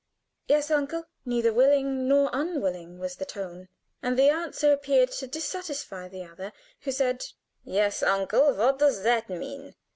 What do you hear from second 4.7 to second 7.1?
appeared to dissatisfy the other, who